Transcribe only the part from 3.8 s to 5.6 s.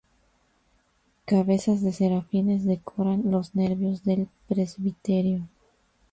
del presbiterio.